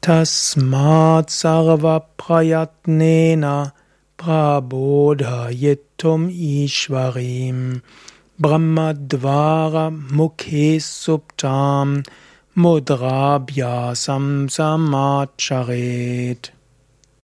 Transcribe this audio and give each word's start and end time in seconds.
Tasmat 0.00 1.26
sarva 1.26 2.02
prayatnena 2.16 3.72
prabodhayitum 4.16 6.30
ishvarim 6.30 7.82
brahmadvara 8.40 9.90
mukhe 9.90 10.78
subtam 10.78 12.04
mudrabhyasam 12.56 14.48
samacharet. 14.56 16.50